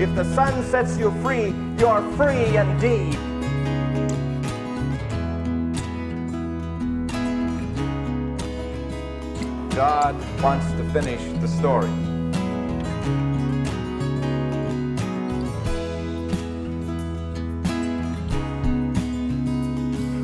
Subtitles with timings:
[0.00, 3.18] If the Son sets you free, you're free indeed.
[9.76, 11.90] God wants to finish the story.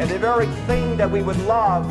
[0.01, 1.85] And the very thing that we would love,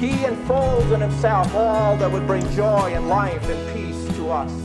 [0.00, 4.61] He enfolds in Himself all that would bring joy and life and peace to us.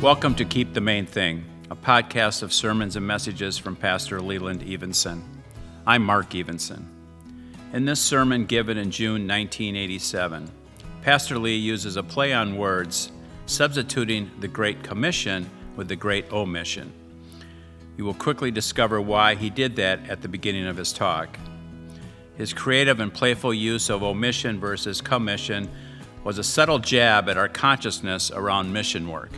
[0.00, 4.62] Welcome to Keep the Main Thing, a podcast of sermons and messages from Pastor Leland
[4.62, 5.22] Evenson.
[5.86, 6.88] I'm Mark Evenson.
[7.74, 10.50] In this sermon given in June 1987,
[11.02, 13.12] Pastor Lee uses a play on words,
[13.44, 16.90] substituting the Great Commission with the Great Omission.
[17.98, 21.38] You will quickly discover why he did that at the beginning of his talk.
[22.38, 25.68] His creative and playful use of omission versus commission
[26.24, 29.32] was a subtle jab at our consciousness around mission work.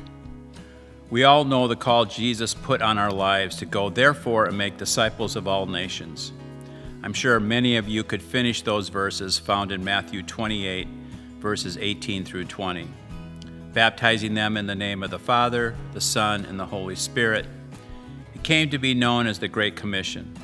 [1.13, 4.79] We all know the call Jesus put on our lives to go, therefore, and make
[4.79, 6.33] disciples of all nations.
[7.03, 10.89] I'm sure many of you could finish those verses found in Matthew 28,
[11.39, 12.89] verses 18 through 20,
[13.75, 17.45] baptizing them in the name of the Father, the Son, and the Holy Spirit.
[18.35, 20.35] It came to be known as the Great Commission,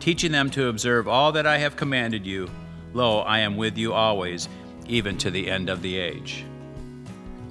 [0.00, 2.50] teaching them to observe all that I have commanded you.
[2.94, 4.48] Lo, I am with you always,
[4.88, 6.44] even to the end of the age.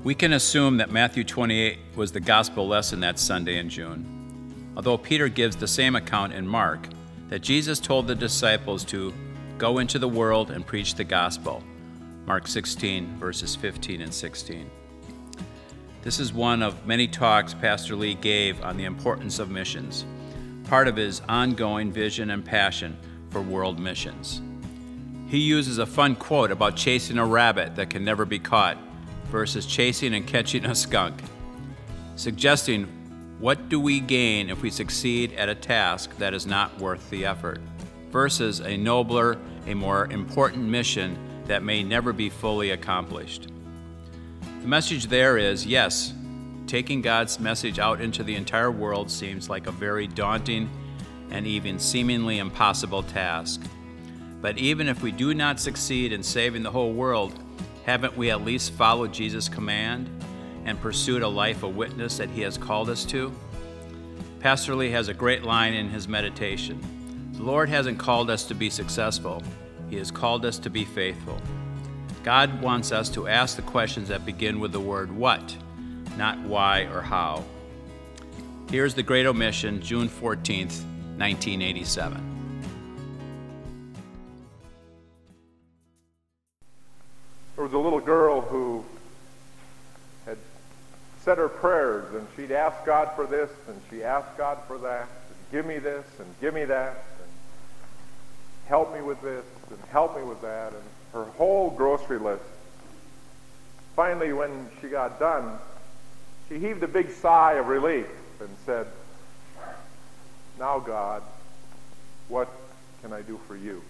[0.03, 4.97] We can assume that Matthew 28 was the gospel lesson that Sunday in June, although
[4.97, 6.89] Peter gives the same account in Mark
[7.29, 9.13] that Jesus told the disciples to
[9.57, 11.63] go into the world and preach the gospel.
[12.25, 14.69] Mark 16, verses 15 and 16.
[16.01, 20.03] This is one of many talks Pastor Lee gave on the importance of missions,
[20.65, 22.97] part of his ongoing vision and passion
[23.29, 24.41] for world missions.
[25.29, 28.77] He uses a fun quote about chasing a rabbit that can never be caught
[29.33, 31.19] versus chasing and catching a skunk,
[32.15, 32.83] suggesting
[33.39, 37.25] what do we gain if we succeed at a task that is not worth the
[37.25, 37.59] effort?
[38.11, 43.47] Versus a nobler, a more important mission that may never be fully accomplished.
[44.61, 46.13] The message there is yes,
[46.67, 50.69] taking God's message out into the entire world seems like a very daunting
[51.31, 53.63] and even seemingly impossible task.
[54.41, 57.42] But even if we do not succeed in saving the whole world,
[57.85, 60.09] haven't we at least followed Jesus' command
[60.65, 63.33] and pursued a life of witness that He has called us to?
[64.39, 66.81] Pastor Lee has a great line in his meditation
[67.33, 69.41] The Lord hasn't called us to be successful,
[69.89, 71.41] He has called us to be faithful.
[72.23, 75.55] God wants us to ask the questions that begin with the word what,
[76.17, 77.43] not why or how.
[78.69, 80.83] Here's the Great Omission, June 14th,
[81.17, 82.32] 1987.
[87.55, 88.83] There was a little girl who
[90.25, 90.37] had
[91.21, 95.01] said her prayers, and she'd ask God for this, and she asked God for that,
[95.01, 97.31] and give me this, and give me that, and
[98.67, 102.43] help me with this, and help me with that, and her whole grocery list.
[103.95, 105.59] Finally, when she got done,
[106.49, 108.07] she heaved a big sigh of relief
[108.39, 108.87] and said,
[110.57, 111.21] Now, God,
[112.29, 112.49] what
[113.03, 113.83] can I do for you?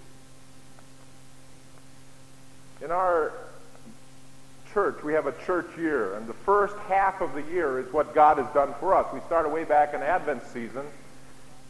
[2.82, 3.32] In our
[4.74, 8.16] church, we have a church year, and the first half of the year is what
[8.16, 9.06] God has done for us.
[9.14, 10.86] We started way back in Advent season,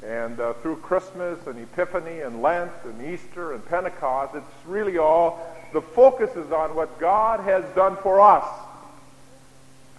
[0.02, 5.46] and uh, through Christmas and Epiphany and Lent and Easter and Pentecost, it's really all
[5.74, 8.46] the focus is on what God has done for us.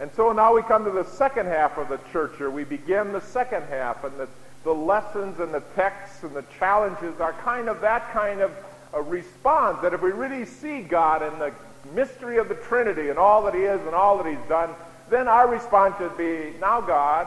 [0.00, 2.50] And so now we come to the second half of the church year.
[2.50, 4.28] We begin the second half, and the,
[4.64, 8.50] the lessons and the texts and the challenges are kind of that kind of
[8.94, 11.52] a response that if we really see God in the
[11.92, 14.70] mystery of the Trinity and all that He is and all that He's done,
[15.10, 17.26] then our response should be, Now, God,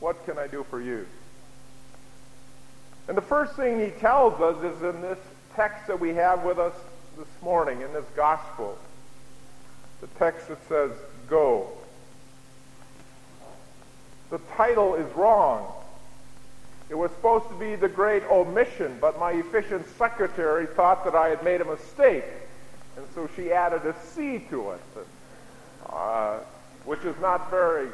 [0.00, 1.06] what can I do for you?
[3.08, 5.18] And the first thing He tells us is in this
[5.54, 6.74] text that we have with us
[7.16, 8.78] this morning, in this gospel.
[10.00, 10.92] The text that says,
[11.28, 11.68] Go.
[14.30, 15.72] The title is wrong.
[16.90, 21.28] It was supposed to be the great omission, but my efficient secretary thought that I
[21.28, 22.24] had made a mistake.
[22.98, 24.80] And so she added a C to it,
[25.88, 26.38] uh,
[26.84, 27.90] which is not very,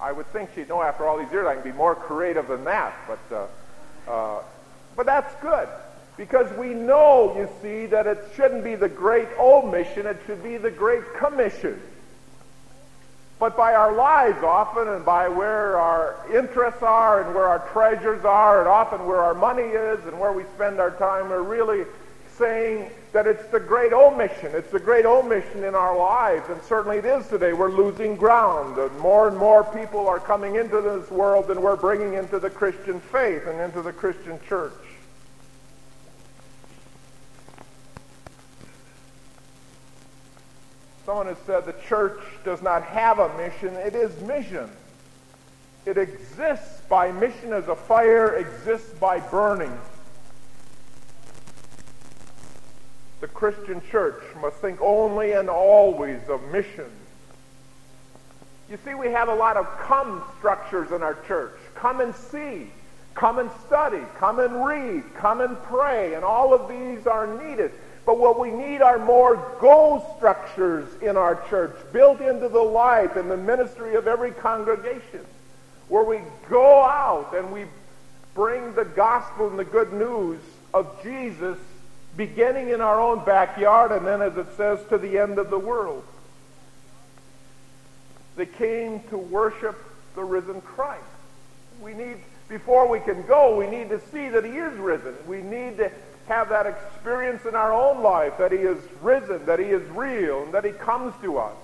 [0.00, 2.64] I would think she'd know after all these years I can be more creative than
[2.64, 2.92] that.
[3.06, 4.42] But, uh, uh,
[4.96, 5.68] but that's good.
[6.16, 10.56] Because we know, you see, that it shouldn't be the great omission, it should be
[10.56, 11.80] the great commission.
[13.38, 18.24] But by our lives often, and by where our interests are, and where our treasures
[18.24, 21.84] are, and often where our money is, and where we spend our time, we're really
[22.38, 24.52] saying that it's the great omission.
[24.54, 27.52] It's the great omission in our lives, and certainly it is today.
[27.52, 28.78] We're losing ground.
[28.78, 32.50] And more and more people are coming into this world than we're bringing into the
[32.50, 34.72] Christian faith and into the Christian church.
[41.04, 44.68] Someone has said the church does not have a mission, it is mission.
[45.86, 49.72] It exists by mission as a fire exists by burning.
[53.20, 56.90] The Christian church must think only and always of mission.
[58.70, 61.54] You see, we have a lot of come structures in our church.
[61.74, 62.70] Come and see.
[63.14, 64.02] Come and study.
[64.18, 65.02] Come and read.
[65.16, 66.14] Come and pray.
[66.14, 67.72] And all of these are needed.
[68.06, 73.16] But what we need are more go structures in our church, built into the life
[73.16, 75.26] and the ministry of every congregation,
[75.88, 77.64] where we go out and we
[78.34, 80.40] bring the gospel and the good news
[80.72, 81.58] of Jesus
[82.18, 85.58] beginning in our own backyard and then, as it says, to the end of the
[85.58, 86.04] world.
[88.36, 89.76] They came to worship
[90.16, 91.02] the risen Christ.
[91.80, 92.16] We need,
[92.48, 95.14] before we can go, we need to see that he is risen.
[95.28, 95.92] We need to
[96.26, 100.42] have that experience in our own life that he is risen, that he is real,
[100.42, 101.56] and that he comes to us.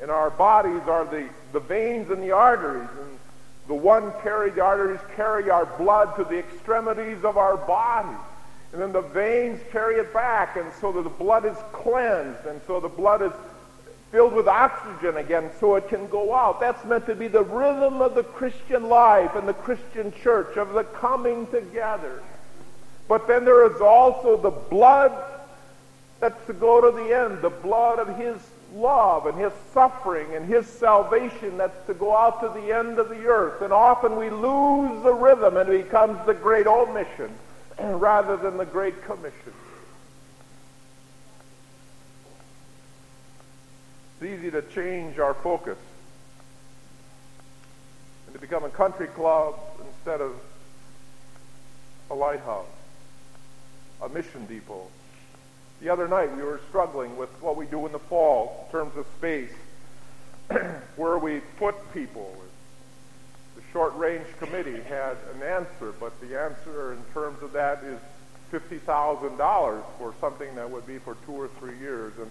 [0.00, 3.18] And our bodies are the, the veins and the arteries, and
[3.66, 8.16] the one carry, the arteries carry our blood to the extremities of our body.
[8.72, 12.80] And then the veins carry it back, and so the blood is cleansed, and so
[12.80, 13.32] the blood is
[14.10, 16.60] filled with oxygen again so it can go out.
[16.60, 20.72] That's meant to be the rhythm of the Christian life and the Christian church, of
[20.72, 22.22] the coming together.
[23.08, 25.12] But then there is also the blood
[26.20, 28.36] that's to go to the end, the blood of his
[28.74, 33.08] love and his suffering and his salvation that's to go out to the end of
[33.08, 33.62] the earth.
[33.62, 37.32] And often we lose the rhythm and it becomes the great omission
[37.80, 39.52] rather than the great commission.
[44.20, 45.78] It's easy to change our focus
[48.26, 49.54] and to become a country club
[49.86, 50.32] instead of
[52.10, 52.66] a lighthouse,
[54.02, 54.88] a mission depot.
[55.84, 58.96] The other night we were struggling with what we do in the fall in terms
[58.96, 59.52] of space,
[60.96, 62.34] where we put people.
[63.54, 68.00] The short range committee had an answer, but the answer in terms of that is
[68.50, 72.14] $50,000 for something that would be for two or three years.
[72.18, 72.30] And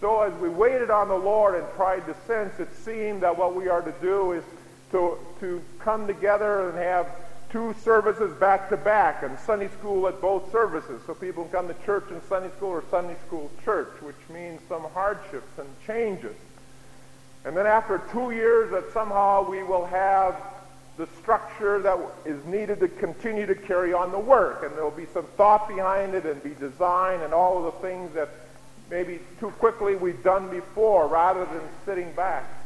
[0.00, 3.56] so as we waited on the Lord and tried to sense, it seemed that what
[3.56, 4.44] we are to do is
[4.92, 7.08] to, to come together and have
[7.52, 11.02] two services back to back and Sunday school at both services.
[11.06, 14.82] So people come to church and Sunday school or Sunday school church, which means some
[14.94, 16.34] hardships and changes.
[17.44, 20.34] And then after two years that somehow we will have
[20.96, 24.62] the structure that is needed to continue to carry on the work.
[24.64, 27.80] And there will be some thought behind it and be design and all of the
[27.86, 28.30] things that
[28.90, 32.61] maybe too quickly we've done before rather than sitting back.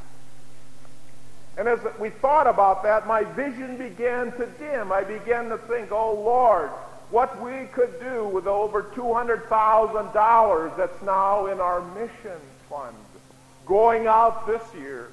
[1.59, 4.93] And as we thought about that, my vision began to dim.
[4.93, 6.69] I began to think, oh Lord,
[7.11, 12.39] what we could do with over $200,000 that's now in our mission
[12.69, 12.97] fund
[13.65, 15.11] going out this year,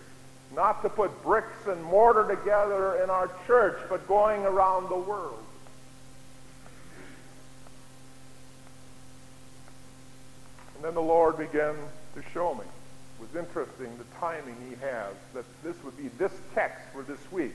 [0.55, 5.39] not to put bricks and mortar together in our church, but going around the world.
[10.75, 11.75] And then the Lord began
[12.15, 12.65] to show me
[13.23, 17.53] was interesting, the timing he has, that this would be this text for this week.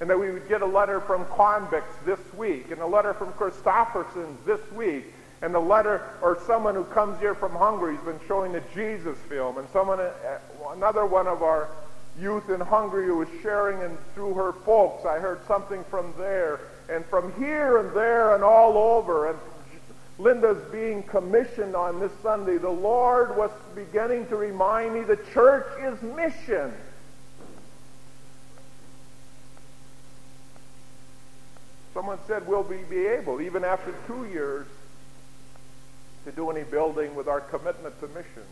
[0.00, 3.32] And that we would get a letter from convicts this week, and a letter from
[3.32, 5.06] Christofferson this week,
[5.40, 9.16] and a letter, or someone who comes here from Hungary has been showing the Jesus
[9.28, 10.10] film, and someone, uh,
[10.70, 11.70] another one of our
[12.20, 16.60] youth in Hungary who was sharing, and through her folks, I heard something from there,
[16.90, 19.38] and from here and there and all over, and
[20.18, 25.66] Linda's being commissioned on this Sunday, the Lord was beginning to remind me the church
[25.80, 26.72] is mission.
[31.92, 34.66] Someone said, Will we be able, even after two years,
[36.24, 38.42] to do any building with our commitment to mission?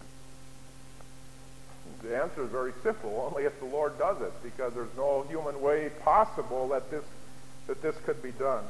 [2.02, 5.61] The answer is very simple, only if the Lord does it, because there's no human
[5.62, 7.04] way possible that this,
[7.66, 8.64] that this could be done.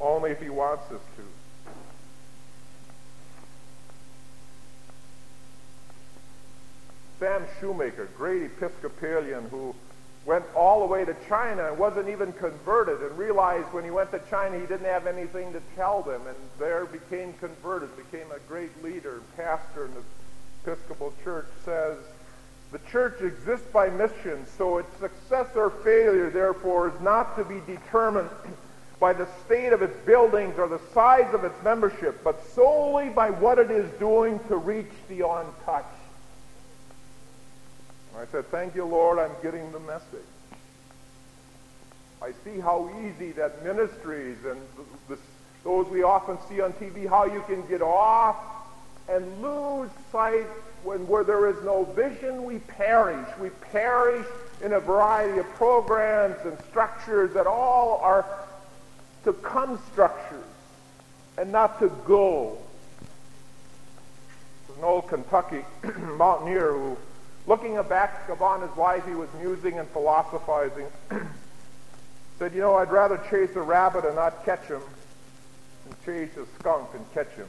[0.00, 1.22] Only if He wants us to.
[7.18, 9.74] Sam Shoemaker, great Episcopalian who
[10.24, 14.10] went all the way to China and wasn't even converted and realized when he went
[14.10, 18.38] to China he didn't have anything to tell them and there became converted, became a
[18.48, 20.02] great leader, pastor in the
[20.64, 21.96] Episcopal Church says,
[22.70, 27.60] the church exists by mission, so its success or failure, therefore, is not to be
[27.66, 28.28] determined
[29.00, 33.30] by the state of its buildings or the size of its membership, but solely by
[33.30, 35.97] what it is doing to reach the untouched.
[38.18, 40.26] I said, Thank you, Lord, I'm getting the message.
[42.20, 45.20] I see how easy that ministries and the, the,
[45.62, 48.36] those we often see on TV, how you can get off
[49.08, 50.46] and lose sight
[50.82, 53.28] when where there is no vision, we perish.
[53.40, 54.26] We perish
[54.62, 58.26] in a variety of programs and structures that all are
[59.24, 60.44] to come structures
[61.36, 62.58] and not to go.
[64.66, 65.64] There's an old Kentucky
[66.16, 66.96] mountaineer who,
[67.48, 70.86] looking back upon his life, he was musing and philosophizing.
[72.38, 74.82] said, you know, I'd rather chase a rabbit and not catch him
[75.84, 77.48] than chase a skunk and catch him.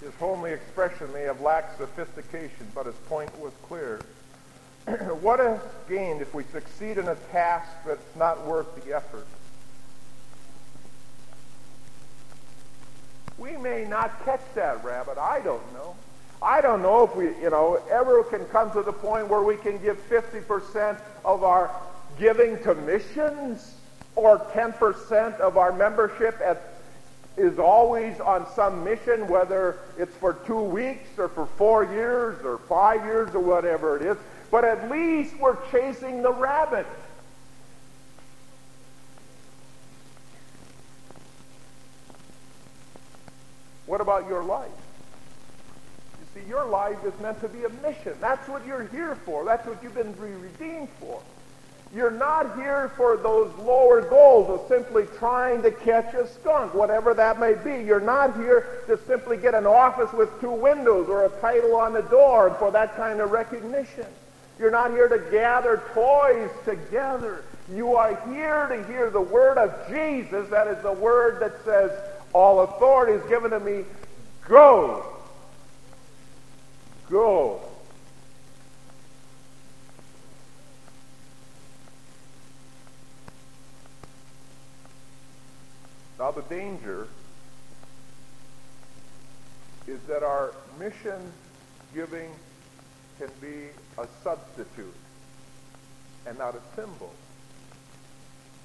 [0.00, 4.00] His homely expression may have lacked sophistication, but his point was clear.
[5.20, 9.26] what is gained if we succeed in a task that's not worth the effort?
[13.38, 15.16] We may not catch that rabbit.
[15.18, 15.94] I don't know.
[16.42, 19.56] I don't know if we, you know, ever can come to the point where we
[19.56, 21.70] can give 50% of our
[22.18, 23.74] giving to missions
[24.16, 26.74] or 10% of our membership at
[27.38, 32.58] is always on some mission, whether it's for two weeks or for four years or
[32.58, 34.16] five years or whatever it is.
[34.50, 36.86] But at least we're chasing the rabbit.
[43.88, 44.70] What about your life?
[46.20, 48.14] You see, your life is meant to be a mission.
[48.20, 49.44] That's what you're here for.
[49.46, 51.22] That's what you've been redeemed for.
[51.94, 57.14] You're not here for those lower goals of simply trying to catch a skunk, whatever
[57.14, 57.82] that may be.
[57.82, 61.94] You're not here to simply get an office with two windows or a title on
[61.94, 64.04] the door for that kind of recognition.
[64.58, 67.42] You're not here to gather toys together.
[67.72, 70.46] You are here to hear the word of Jesus.
[70.50, 71.90] That is the word that says,
[72.32, 73.84] All authority is given to me.
[74.46, 75.04] Go.
[77.10, 77.60] Go.
[86.18, 87.06] Now, the danger
[89.86, 91.32] is that our mission
[91.94, 92.30] giving
[93.18, 94.94] can be a substitute
[96.26, 97.12] and not a symbol.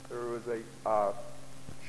[0.09, 1.13] There was a uh,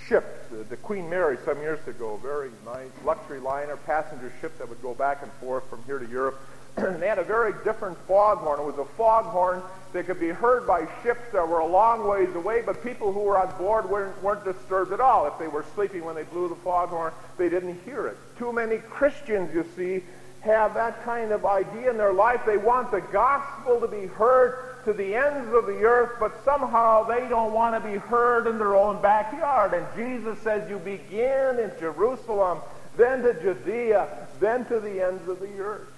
[0.09, 4.69] ship, the, the, Queen Mary, some years ago, very nice luxury liner, passenger ship that
[4.69, 6.41] would go back and forth from here to Europe.
[6.77, 8.61] and they had a very different foghorn.
[8.61, 12.35] It was a foghorn that could be heard by ships that were a long ways
[12.35, 15.27] away, but people who were on board weren't, weren't disturbed at all.
[15.27, 18.17] If they were sleeping when they blew the foghorn, they didn't hear it.
[18.39, 20.03] Too many Christians, you see,
[20.41, 22.41] have that kind of idea in their life.
[22.45, 27.05] They want the gospel to be heard to the ends of the earth, but somehow
[27.05, 29.75] they don't want to be heard in their own backyard.
[29.75, 32.59] And Jesus says you begin in Jerusalem,
[32.97, 35.89] then to Judea, then to the ends of the earth.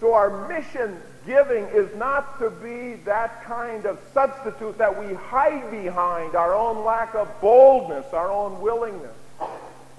[0.00, 5.70] So our mission giving is not to be that kind of substitute that we hide
[5.70, 9.16] behind our own lack of boldness, our own willingness.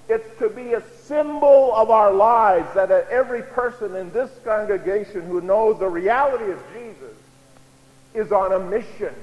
[0.08, 5.40] It's to be a symbol of our lives that every person in this congregation who
[5.40, 7.16] knows the reality of Jesus
[8.14, 9.14] is on a mission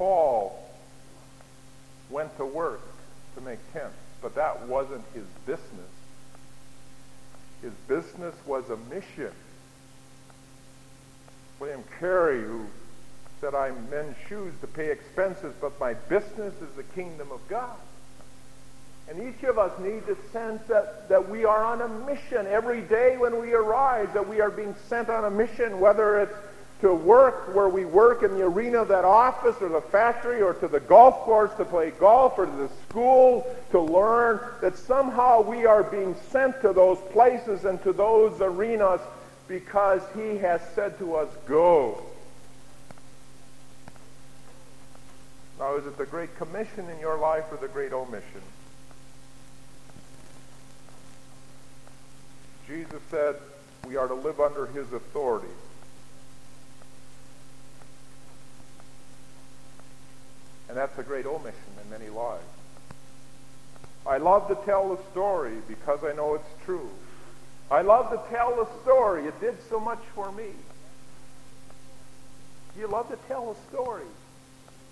[0.00, 0.66] Paul
[2.08, 2.80] went to work
[3.34, 5.90] to make tents, but that wasn't his business.
[7.60, 7.74] His
[8.70, 9.32] a mission.
[11.58, 12.66] William Carey, who
[13.40, 17.76] said, I mend shoes to pay expenses, but my business is the kingdom of God.
[19.08, 22.80] And each of us needs to sense that, that we are on a mission every
[22.82, 26.36] day when we arise, that we are being sent on a mission, whether it's
[26.80, 30.54] to work where we work in the arena of that office or the factory or
[30.54, 35.42] to the golf course to play golf or to the school to learn, that somehow
[35.42, 39.00] we are being sent to those places and to those arenas
[39.46, 42.02] because he has said to us, go.
[45.58, 48.42] Now, is it the Great Commission in your life or the Great Omission?
[52.66, 53.36] Jesus said
[53.86, 55.48] we are to live under his authority.
[60.70, 62.44] And that's a great omission in many lives.
[64.06, 66.88] I love to tell the story because I know it's true.
[67.72, 69.26] I love to tell the story.
[69.26, 70.50] It did so much for me.
[72.78, 74.06] You love to tell a story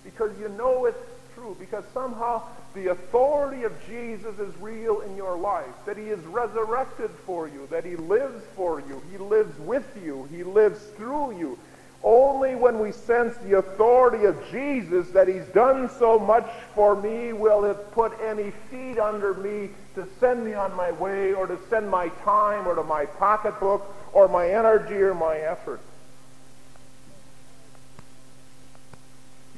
[0.03, 0.99] because you know it's
[1.37, 2.43] true, because somehow
[2.75, 7.69] the authority of Jesus is real in your life, that he is resurrected for you,
[7.71, 11.57] that he lives for you, he lives with you, he lives through you.
[12.03, 17.33] Only when we sense the authority of Jesus that he's done so much for me
[17.33, 21.59] will it put any feet under me to send me on my way or to
[21.69, 25.81] send my time or to my pocketbook or my energy or my effort.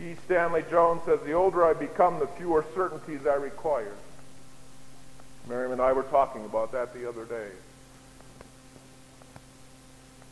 [0.01, 0.15] E.
[0.25, 3.93] Stanley Jones says, the older I become, the fewer certainties I require.
[5.47, 7.49] Miriam and I were talking about that the other day.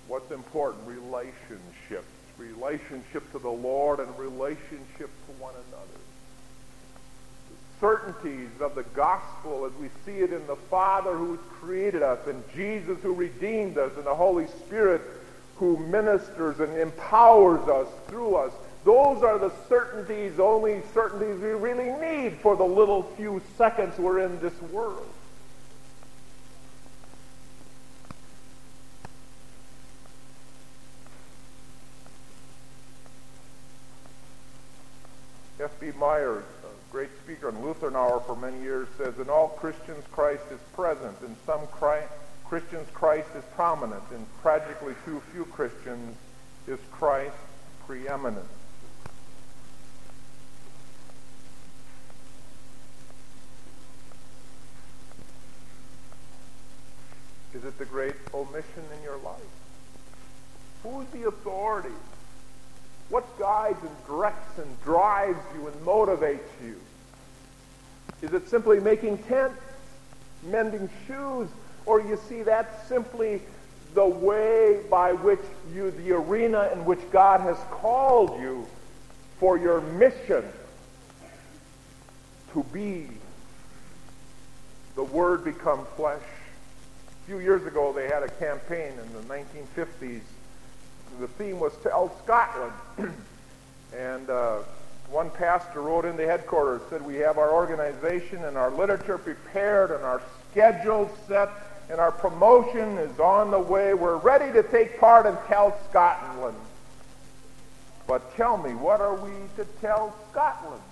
[0.08, 0.86] What's important?
[0.88, 2.08] Relationships.
[2.38, 6.00] Relationship to the Lord and relationship to one another.
[7.50, 12.26] The certainties of the gospel as we see it in the Father who created us
[12.26, 15.02] and Jesus who redeemed us and the Holy Spirit
[15.56, 18.52] who ministers and empowers us through us
[18.88, 24.20] those are the certainties, only certainties we really need for the little few seconds we're
[24.20, 25.06] in this world.
[35.98, 40.44] Myers, a great speaker on Lutheran Hour for many years, says, In all Christians, Christ
[40.52, 41.16] is present.
[41.26, 41.66] In some
[42.46, 44.04] Christians, Christ is prominent.
[44.12, 46.16] In tragically too few Christians,
[46.68, 47.34] is Christ
[47.86, 48.46] preeminent.
[57.54, 59.40] Is it the great omission in your life?
[60.84, 61.88] Who's the authority?
[63.10, 66.78] What guides and directs and drives you and motivates you?
[68.20, 69.60] Is it simply making tents,
[70.44, 71.48] mending shoes,
[71.86, 73.40] or you see that's simply
[73.94, 75.40] the way by which
[75.74, 78.66] you, the arena in which God has called you
[79.38, 80.44] for your mission
[82.52, 83.08] to be
[84.94, 86.20] the Word become flesh
[87.22, 90.20] A few years ago, they had a campaign in the 1950s.
[91.20, 92.72] The theme was Tell Scotland.
[93.96, 94.58] and uh,
[95.10, 99.90] one pastor wrote in the headquarters, said, we have our organization and our literature prepared
[99.90, 101.48] and our schedule set
[101.90, 103.94] and our promotion is on the way.
[103.94, 106.56] We're ready to take part in Tell Scotland.
[108.06, 110.82] But tell me, what are we to tell Scotland?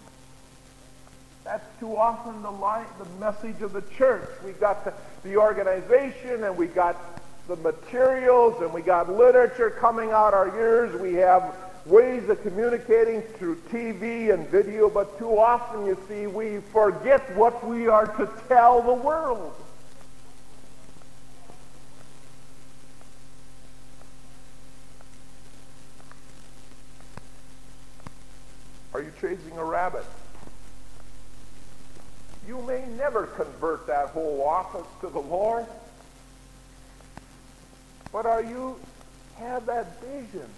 [1.45, 4.29] That's too often the, light, the message of the church.
[4.45, 6.97] We got the, the organization and we got
[7.49, 11.01] the materials and we got literature coming out our ears.
[11.01, 11.55] We have
[11.85, 17.65] ways of communicating through TV and video, but too often, you see, we forget what
[17.67, 19.55] we are to tell the world.
[28.93, 30.07] Are you chasing a rabbit?
[32.49, 35.67] You may never convert that whole office to the Lord.
[38.13, 38.79] But are you
[39.37, 40.49] have that vision?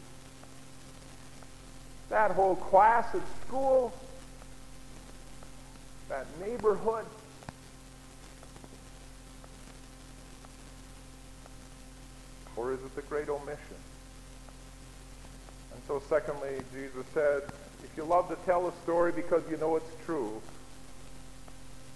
[2.11, 3.93] That whole class at school,
[6.09, 7.05] that neighborhood,
[12.57, 13.59] or is it the great omission?
[15.75, 17.43] And so, secondly, Jesus said,
[17.85, 20.41] if you love to tell a story because you know it's true,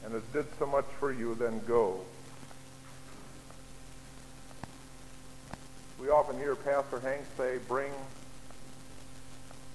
[0.04, 2.00] and it did so much for you, then go.
[6.02, 7.92] We often hear Pastor Hank say, bring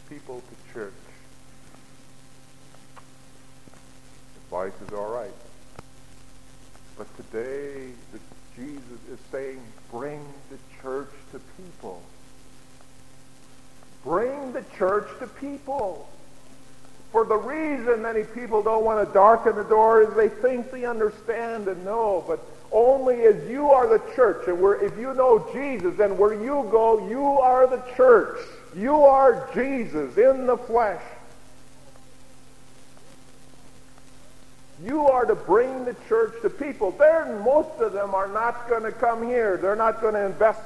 [0.10, 0.92] people to church.
[4.44, 5.32] Advice is all right.
[6.98, 7.92] But today,
[8.58, 12.02] Jesus is saying, bring the church to people.
[14.04, 16.10] Bring the church to people.
[17.14, 20.84] For the reason many people don't want to darken the door is they think they
[20.84, 25.48] understand and know, but only as you are the church, and where if you know
[25.54, 28.40] Jesus, and where you go, you are the church.
[28.76, 31.02] You are Jesus in the flesh.
[34.84, 36.92] You are to bring the church to people.
[36.92, 39.58] They're, most of them are not going to come here.
[39.58, 40.62] They're not going to invest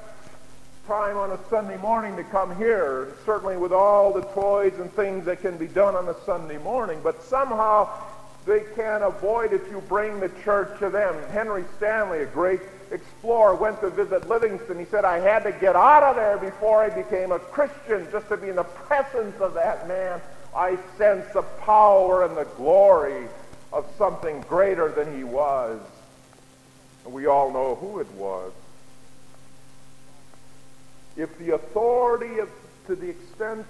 [0.87, 5.25] time on a Sunday morning to come here, certainly with all the toys and things
[5.25, 7.87] that can be done on a Sunday morning, but somehow
[8.45, 11.15] they can't avoid if you bring the church to them.
[11.31, 14.79] Henry Stanley, a great explorer, went to visit Livingstone.
[14.79, 18.27] He said, I had to get out of there before I became a Christian just
[18.29, 20.19] to be in the presence of that man.
[20.55, 23.27] I sense the power and the glory
[23.71, 25.79] of something greater than he was.
[27.05, 28.51] And we all know who it was
[31.17, 32.49] if the authority of,
[32.87, 33.65] to the extent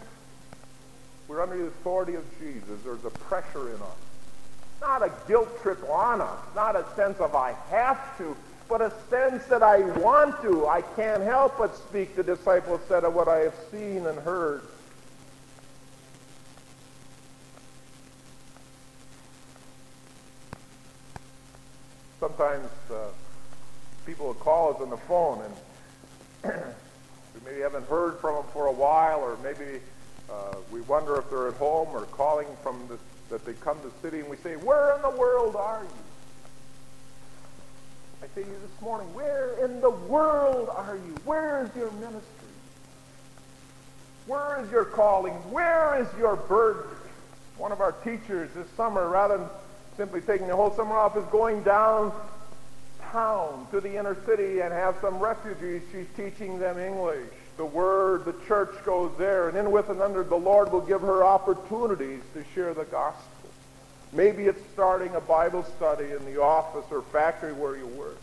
[1.28, 4.11] we're under the authority of Jesus, there's a pressure in us.
[4.82, 8.36] Not a guilt trip on us, not a sense of I have to,
[8.68, 10.68] but a sense that I want to.
[10.68, 14.64] I can't help but speak, the disciples said, of what I have seen and heard.
[22.20, 22.96] Sometimes uh,
[24.06, 25.42] people will call us on the phone
[26.44, 26.54] and
[27.34, 29.80] we maybe haven't heard from them for a while or maybe
[30.30, 32.98] uh, we wonder if they're at home or calling from the,
[33.32, 35.90] that they come to the city and we say, where in the world are you?
[38.22, 41.16] I say to you this morning, where in the world are you?
[41.26, 42.22] Where is your ministry?
[44.28, 45.34] Where is your calling?
[45.52, 46.84] Where is your burden?
[47.58, 49.48] One of our teachers this summer, rather than
[49.98, 52.14] simply taking the whole summer off, is going downtown
[53.72, 55.82] to the inner city and have some refugees.
[55.92, 57.30] She's teaching them English.
[57.62, 61.02] The Word, the church goes there, and in with and under the Lord will give
[61.02, 63.52] her opportunities to share the gospel.
[64.12, 68.18] Maybe it's starting a Bible study in the office or factory where you work.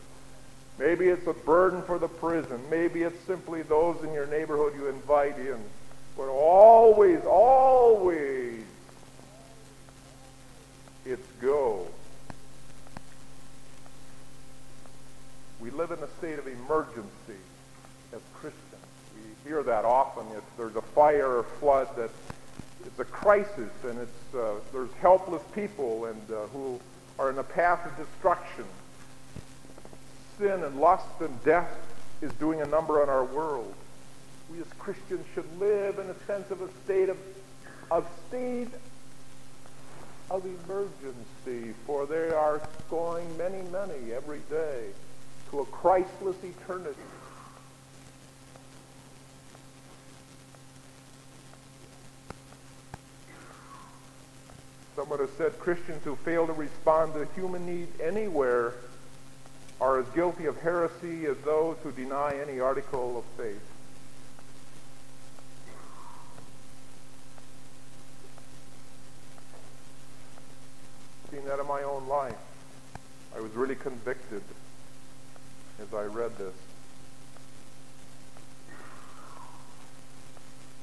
[0.77, 2.61] Maybe it's a burden for the prison.
[2.69, 5.61] Maybe it's simply those in your neighborhood you invite in.
[6.17, 8.65] But always, always,
[11.07, 11.87] it's go.
[15.61, 17.39] We live in a state of emergency
[18.13, 18.68] as Christians.
[19.49, 20.27] Hear that often.
[20.37, 22.11] If there's a fire or flood, that
[22.85, 26.79] it's a crisis, and it's uh, there's helpless people and uh, who
[27.19, 28.67] are in a path of destruction.
[30.37, 31.75] Sin and lust and death
[32.21, 33.73] is doing a number on our world.
[34.53, 37.17] We as Christians should live in a sense of a state of,
[37.91, 38.69] of state
[40.31, 44.89] of emergency, for they are going many, many every day
[45.51, 47.01] to a Christless eternity.
[55.09, 58.75] Someone has said Christians who fail to respond to human need anywhere
[59.81, 63.63] are as guilty of heresy as those who deny any article of faith.
[71.31, 72.35] Seen that in my own life.
[73.35, 74.43] I was really convicted
[75.81, 76.55] as I read this.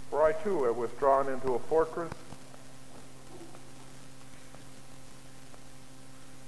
[0.09, 2.11] For I too have withdrawn into a fortress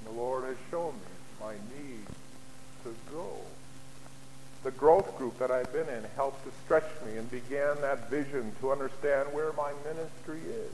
[0.08, 2.06] The Lord has shown me my need
[2.84, 3.28] to go.
[4.64, 8.54] The growth group that I've been in helped to stretch me and began that vision
[8.62, 10.72] to understand where my ministry is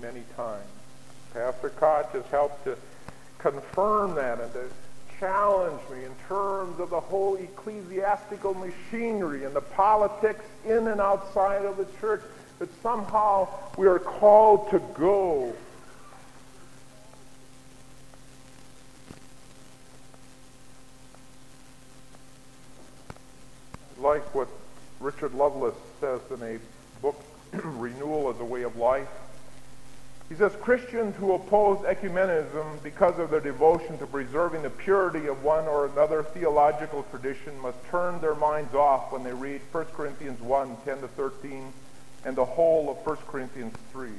[0.00, 0.64] many times.
[1.34, 2.76] Pastor Koch has helped to
[3.38, 4.68] confirm that and to
[5.20, 11.64] challenge me in terms of the whole ecclesiastical machinery and the politics in and outside
[11.66, 12.22] of the church
[12.58, 15.54] that somehow we are called to go
[24.06, 24.46] like what
[25.00, 26.58] Richard Lovelace says in a
[27.02, 27.20] book,
[27.52, 29.08] Renewal as a Way of Life.
[30.28, 35.42] He says Christians who oppose ecumenism because of their devotion to preserving the purity of
[35.42, 40.40] one or another theological tradition must turn their minds off when they read 1 Corinthians
[40.40, 41.72] 1 10 to 13
[42.24, 44.10] and the whole of 1 Corinthians 3.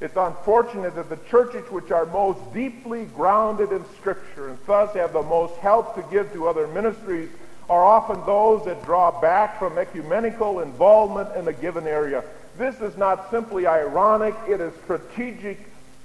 [0.00, 5.12] It's unfortunate that the churches which are most deeply grounded in Scripture and thus have
[5.12, 7.28] the most help to give to other ministries
[7.72, 12.22] are often those that draw back from ecumenical involvement in a given area.
[12.58, 15.58] This is not simply ironic, it is strategic.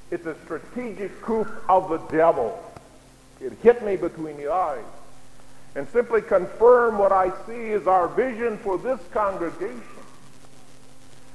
[0.09, 2.57] It's a strategic coup of the devil.
[3.41, 4.85] It hit me between the eyes.
[5.75, 9.83] And simply confirm what I see is our vision for this congregation.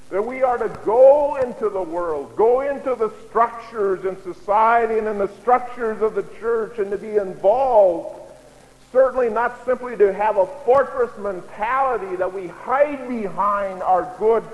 [0.09, 5.07] That we are to go into the world, go into the structures in society and
[5.07, 8.22] in the structures of the church and to be involved
[8.93, 14.45] Certainly not simply to have a fortress mentality that we hide behind our good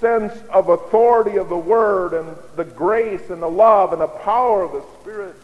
[0.00, 4.62] sense of authority of the Word and the grace and the love and the power
[4.62, 5.36] of the Spirit.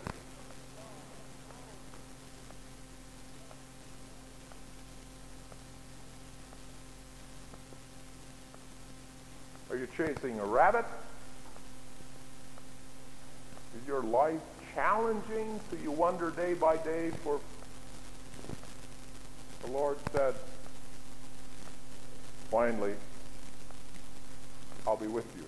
[9.68, 10.87] Are you chasing a rabbit?
[13.76, 14.40] Is your life
[14.74, 17.40] challenging so you wonder day by day for
[19.64, 20.35] the Lord said,
[22.50, 22.94] finally,
[24.87, 25.44] I'll be with you.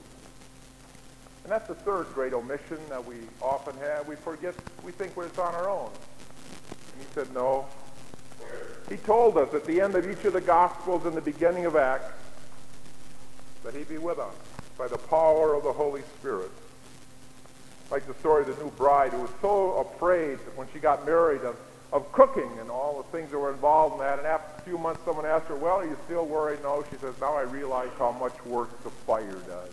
[1.45, 4.09] And that's the third great omission that we often have.
[4.09, 5.91] We forget, we think we're on our own.
[6.93, 7.67] And he said, no.
[8.89, 11.77] He told us at the end of each of the Gospels and the beginning of
[11.77, 12.13] Acts
[13.65, 14.35] that he'd be with us.
[14.79, 16.51] by the power of the Holy Spirit.
[17.91, 21.43] Like the story of the new bride who was so afraid when she got married
[21.92, 24.18] of cooking and all the things that were involved in that.
[24.18, 26.62] And after a few months, someone asked her, well, are you still worried?
[26.62, 26.85] No.
[26.90, 29.72] She says, now I realize how much work the fire does.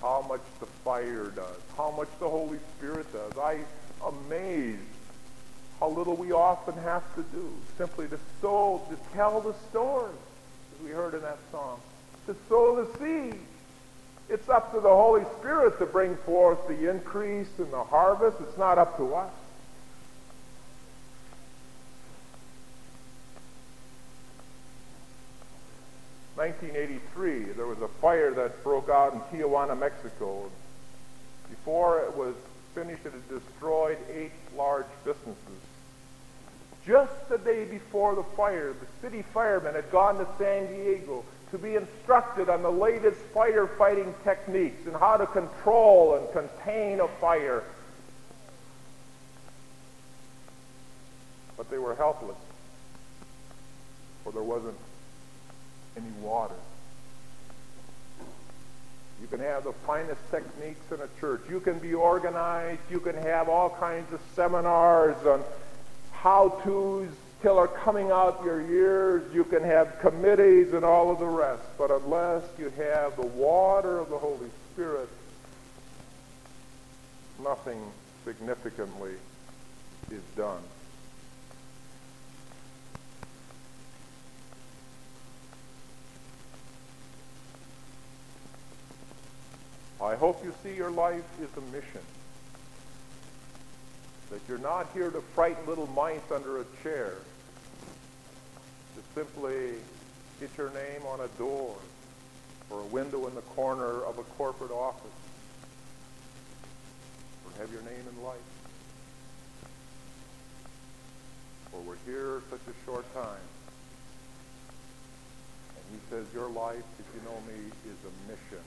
[0.00, 1.60] How much the fire does.
[1.76, 3.38] How much the Holy Spirit does.
[3.38, 3.58] I
[4.06, 4.80] amazed
[5.80, 10.12] how little we often have to do simply to sow, to tell the story,
[10.74, 11.80] as we heard in that song,
[12.26, 13.38] to sow the seed.
[14.28, 18.36] It's up to the Holy Spirit to bring forth the increase and the harvest.
[18.40, 19.32] It's not up to us.
[26.42, 30.50] Nineteen eighty-three, there was a fire that broke out in Tijuana, Mexico.
[31.48, 32.34] Before it was
[32.74, 35.36] finished, it had destroyed eight large businesses.
[36.84, 41.58] Just the day before the fire, the city firemen had gone to San Diego to
[41.58, 47.62] be instructed on the latest firefighting techniques and how to control and contain a fire.
[51.56, 52.34] But they were helpless,
[54.24, 54.74] for there wasn't
[55.96, 56.54] any water.
[59.20, 61.42] You can have the finest techniques in a church.
[61.48, 62.80] You can be organized.
[62.90, 65.44] You can have all kinds of seminars on
[66.10, 67.08] how-tos
[67.40, 69.22] till are coming out your ears.
[69.32, 71.62] You can have committees and all of the rest.
[71.78, 75.08] But unless you have the water of the Holy Spirit,
[77.42, 77.80] nothing
[78.24, 79.12] significantly
[80.10, 80.62] is done.
[90.02, 92.00] I hope you see your life is a mission.
[94.30, 97.14] That you're not here to frighten little mice under a chair.
[98.96, 99.74] To simply
[100.40, 101.76] get your name on a door
[102.68, 105.06] or a window in the corner of a corporate office.
[107.46, 108.38] Or have your name in life.
[111.70, 113.46] For we're here such a short time.
[115.76, 118.64] And he says, your life, if you know me, is a mission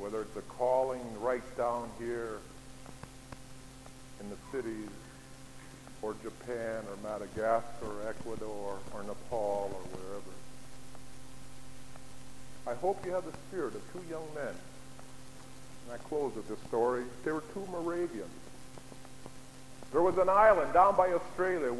[0.00, 2.38] whether it's a calling right down here
[4.20, 4.88] in the cities
[6.00, 10.24] or Japan or Madagascar or Ecuador or Nepal or wherever.
[12.66, 14.54] I hope you have the spirit of two young men.
[15.84, 17.04] And I close with this story.
[17.24, 18.30] There were two Moravians.
[19.92, 21.74] There was an island down by Australia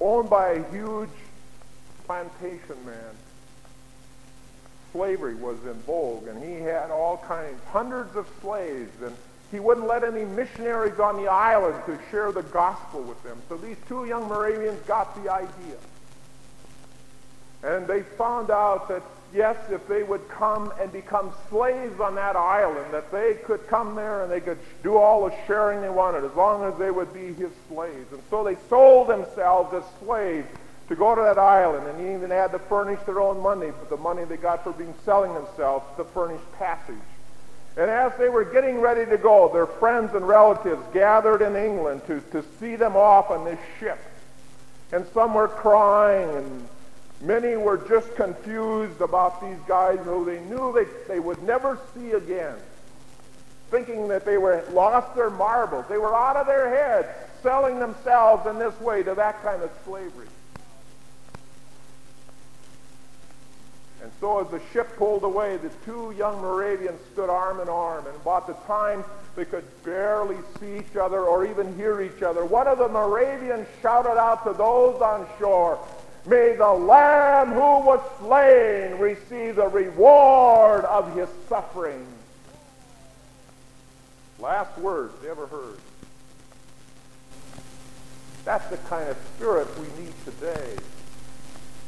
[0.00, 1.10] owned by a huge
[2.06, 3.14] plantation man
[4.92, 9.14] slavery was in vogue, and he had all kinds, hundreds of slaves, and
[9.50, 13.40] he wouldn't let any missionaries on the island to share the gospel with them.
[13.48, 15.76] So these two young Moravians got the idea.
[17.62, 19.02] And they found out that,
[19.32, 23.94] yes, if they would come and become slaves on that island, that they could come
[23.94, 27.12] there and they could do all the sharing they wanted as long as they would
[27.12, 28.10] be his slaves.
[28.12, 30.48] And so they sold themselves as slaves
[30.88, 33.96] to go to that island, and even had to furnish their own money, but the
[33.96, 36.96] money they got for being selling themselves to furnish passage.
[37.76, 42.02] And as they were getting ready to go, their friends and relatives gathered in England
[42.06, 43.98] to, to see them off on this ship.
[44.92, 46.68] And some were crying, and
[47.22, 52.12] many were just confused about these guys who they knew they, they would never see
[52.12, 52.56] again,
[53.70, 55.86] thinking that they were lost their marbles.
[55.88, 57.08] They were out of their heads,
[57.42, 60.28] selling themselves in this way to that kind of slavery.
[64.02, 68.04] And so as the ship pulled away, the two young Moravians stood arm in arm.
[68.06, 69.04] And about the time
[69.36, 73.68] they could barely see each other or even hear each other, one of the Moravians
[73.80, 75.78] shouted out to those on shore,
[76.26, 82.06] May the Lamb who was slain receive the reward of his suffering.
[84.38, 85.78] Last words ever heard.
[88.44, 90.76] That's the kind of spirit we need today.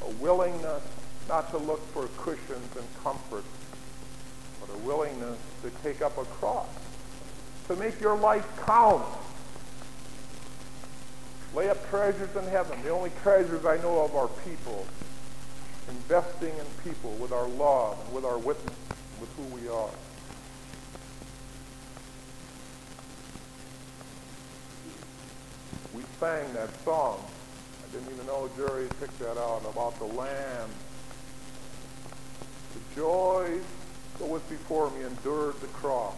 [0.03, 0.83] A willingness
[1.29, 3.45] not to look for cushions and comfort,
[4.61, 6.69] but a willingness to take up a cross,
[7.69, 9.05] to make your life count.
[11.55, 12.83] Lay up treasures in heaven.
[12.83, 14.87] The only treasures I know of are people.
[15.89, 18.77] Investing in people with our love and with our witness,
[19.21, 19.91] with who we are.
[25.95, 27.23] We sang that song.
[27.87, 30.71] I didn't even know Jerry picked that out about the Lamb
[32.75, 33.59] the joy
[34.19, 36.15] that was before me endured the cross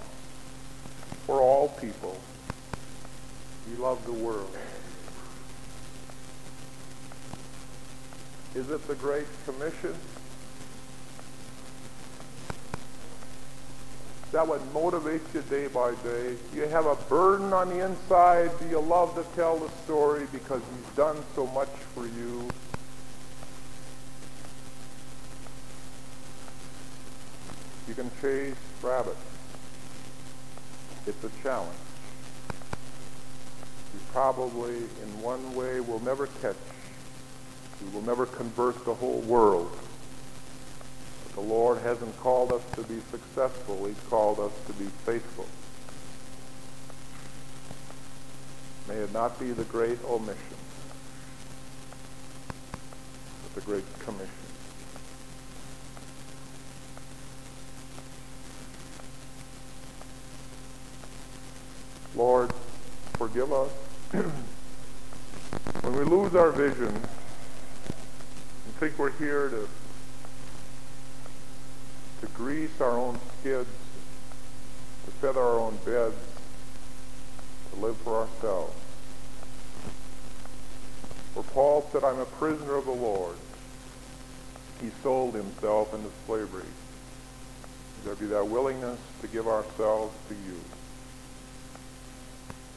[1.26, 2.18] for all people.
[3.68, 4.56] He loved the world.
[8.54, 9.94] Is it the Great Commission?
[14.36, 16.36] that would motivate you day by day?
[16.54, 18.50] You have a burden on the inside?
[18.58, 22.46] Do you love to tell the story because he's done so much for you?
[27.88, 29.16] You can chase rabbits.
[31.06, 31.78] It's a challenge.
[33.94, 36.56] You probably, in one way, will never catch.
[37.80, 39.70] You will never convert the whole world.
[41.24, 43.86] But the Lord hasn't called us to be successful.
[43.86, 45.46] He's called us to be faithful.
[48.88, 50.36] May it not be the great omission,
[53.42, 54.45] but the great commission.
[62.16, 62.50] Lord,
[63.18, 63.70] forgive us
[65.82, 69.68] when we lose our vision and think we're here to
[72.20, 73.68] to grease our own skids,
[75.04, 76.16] to feather our own beds,
[77.72, 78.74] to live for ourselves.
[81.34, 83.36] For Paul said, I'm a prisoner of the Lord.
[84.80, 86.64] He sold himself into slavery.
[88.04, 90.58] There be that willingness to give ourselves to you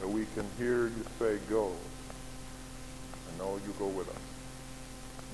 [0.00, 1.70] that we can hear you say, go,
[3.28, 4.16] and know you go with us.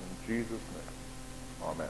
[0.03, 0.83] In Jesus' name,
[1.63, 1.89] amen.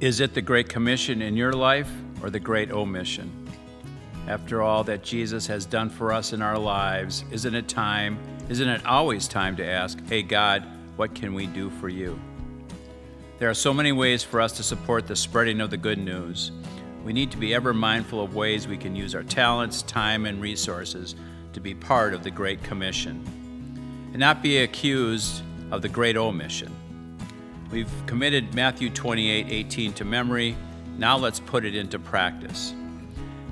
[0.00, 1.90] Is it the Great Commission in your life
[2.22, 3.30] or the Great Omission?
[4.26, 8.18] After all that Jesus has done for us in our lives, isn't it time,
[8.50, 12.18] isn't it always time to ask, hey, God, what can we do for you?
[13.38, 16.52] There are so many ways for us to support the spreading of the good news.
[17.04, 20.40] We need to be ever mindful of ways we can use our talents, time, and
[20.40, 21.16] resources
[21.52, 23.22] to be part of the Great Commission
[24.12, 26.72] and not be accused of the Great Omission.
[27.70, 30.56] We've committed Matthew 28 18 to memory.
[30.96, 32.72] Now let's put it into practice.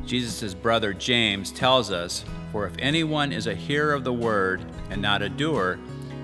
[0.06, 5.02] Jesus' brother James tells us, For if anyone is a hearer of the word and
[5.02, 5.78] not a doer,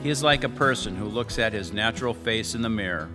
[0.09, 3.09] is like a person who looks at his natural face in the mirror.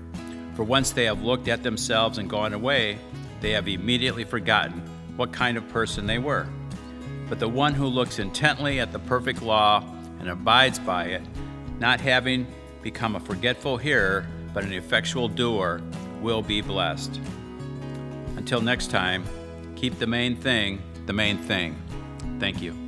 [0.55, 2.99] For once they have looked at themselves and gone away,
[3.41, 4.81] they have immediately forgotten
[5.15, 6.47] what kind of person they were.
[7.29, 9.83] But the one who looks intently at the perfect law
[10.19, 11.23] and abides by it,
[11.79, 12.47] not having
[12.81, 15.81] become a forgetful hearer, but an effectual doer,
[16.21, 17.19] will be blessed.
[18.35, 19.23] Until next time,
[19.75, 21.75] keep the main thing the main thing.
[22.39, 22.82] Thank you.